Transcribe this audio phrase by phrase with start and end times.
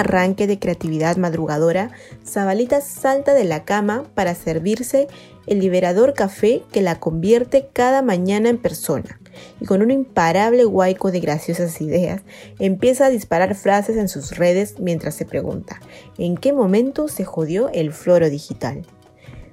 [0.00, 1.90] arranque de creatividad madrugadora,
[2.26, 5.08] Zabalita salta de la cama para servirse
[5.46, 9.20] el liberador café que la convierte cada mañana en persona.
[9.60, 12.22] Y con un imparable huaico de graciosas ideas,
[12.58, 15.80] empieza a disparar frases en sus redes mientras se pregunta,
[16.18, 18.82] ¿en qué momento se jodió el floro digital?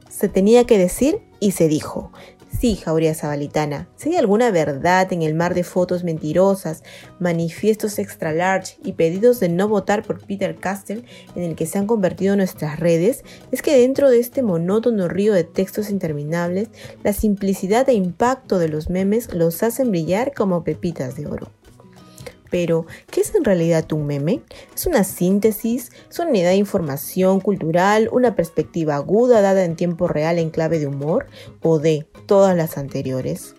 [0.10, 2.11] Se tenía que decir y se dijo.
[2.60, 6.82] Sí, Jauría Zabalitana, si hay alguna verdad en el mar de fotos mentirosas,
[7.20, 11.78] manifiestos extra large y pedidos de no votar por Peter Castell en el que se
[11.78, 16.70] han convertido nuestras redes, es que dentro de este monótono río de textos interminables,
[17.04, 21.52] la simplicidad e impacto de los memes los hacen brillar como pepitas de oro.
[22.50, 24.42] Pero, ¿qué es en realidad un meme?
[24.75, 25.92] ¿Es una síntesis?
[26.10, 28.10] ¿Es unidad de información cultural?
[28.11, 31.28] ¿Una perspectiva aguda dada en tiempo real en clave de humor?
[31.61, 33.55] ¿O de todas las anteriores?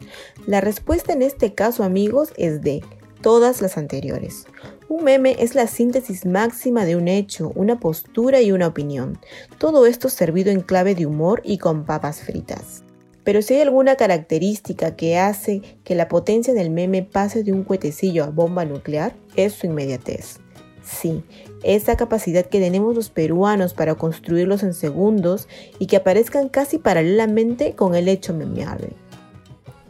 [0.46, 2.82] La respuesta en este caso, amigos, es de
[3.20, 4.46] todas las anteriores.
[4.88, 9.18] Un meme es la síntesis máxima de un hecho, una postura y una opinión.
[9.58, 12.84] Todo esto servido en clave de humor y con papas fritas.
[13.28, 17.62] Pero si hay alguna característica que hace que la potencia del meme pase de un
[17.62, 20.38] cuetecillo a bomba nuclear, es su inmediatez.
[20.82, 21.22] Sí,
[21.62, 25.46] esa capacidad que tenemos los peruanos para construirlos en segundos
[25.78, 28.92] y que aparezcan casi paralelamente con el hecho memeable.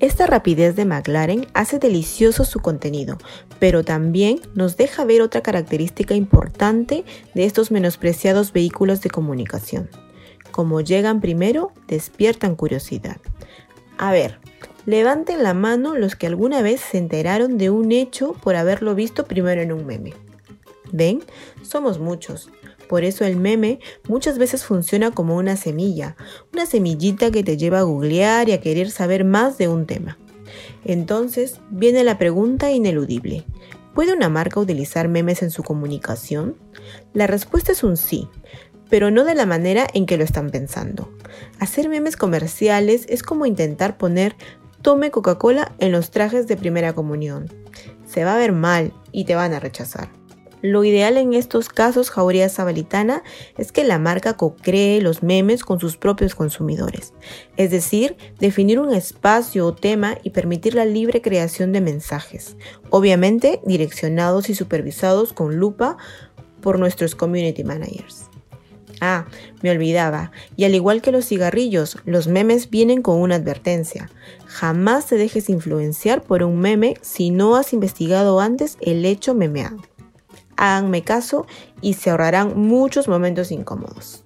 [0.00, 3.18] Esta rapidez de McLaren hace delicioso su contenido,
[3.60, 7.04] pero también nos deja ver otra característica importante
[7.36, 9.88] de estos menospreciados vehículos de comunicación
[10.58, 13.18] como llegan primero, despiertan curiosidad.
[13.96, 14.40] A ver,
[14.86, 19.24] levanten la mano los que alguna vez se enteraron de un hecho por haberlo visto
[19.24, 20.14] primero en un meme.
[20.90, 21.22] ¿Ven?
[21.62, 22.50] Somos muchos.
[22.88, 26.16] Por eso el meme muchas veces funciona como una semilla,
[26.52, 30.18] una semillita que te lleva a googlear y a querer saber más de un tema.
[30.84, 33.44] Entonces viene la pregunta ineludible.
[33.94, 36.56] ¿Puede una marca utilizar memes en su comunicación?
[37.14, 38.28] La respuesta es un sí,
[38.88, 41.12] pero no de la manera en que lo están pensando.
[41.58, 44.36] Hacer memes comerciales es como intentar poner
[44.82, 47.52] tome Coca-Cola en los trajes de primera comunión.
[48.06, 50.08] Se va a ver mal y te van a rechazar.
[50.60, 53.22] Lo ideal en estos casos, Jauría Zabalitana,
[53.56, 57.12] es que la marca co-cree los memes con sus propios consumidores.
[57.56, 62.56] Es decir, definir un espacio o tema y permitir la libre creación de mensajes.
[62.90, 65.96] Obviamente, direccionados y supervisados con lupa
[66.60, 68.28] por nuestros community managers.
[69.00, 69.26] Ah,
[69.62, 70.32] me olvidaba.
[70.56, 74.10] Y al igual que los cigarrillos, los memes vienen con una advertencia.
[74.46, 79.78] Jamás te dejes influenciar por un meme si no has investigado antes el hecho memeado.
[80.56, 81.46] Háganme caso
[81.80, 84.24] y se ahorrarán muchos momentos incómodos.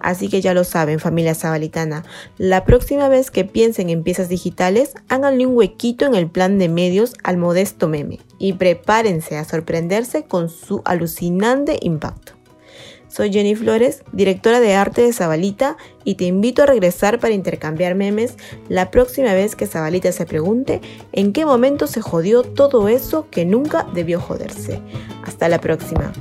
[0.00, 2.04] Así que ya lo saben, familia sabalitana,
[2.38, 6.68] la próxima vez que piensen en piezas digitales, háganle un huequito en el plan de
[6.68, 12.33] medios al modesto meme y prepárense a sorprenderse con su alucinante impacto.
[13.14, 17.94] Soy Jenny Flores, directora de arte de Zabalita, y te invito a regresar para intercambiar
[17.94, 18.34] memes
[18.68, 20.80] la próxima vez que Zabalita se pregunte
[21.12, 24.80] en qué momento se jodió todo eso que nunca debió joderse.
[25.22, 26.12] Hasta la próxima.